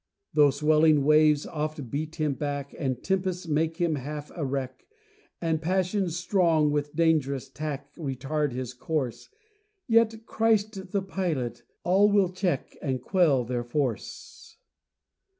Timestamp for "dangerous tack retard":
6.95-8.51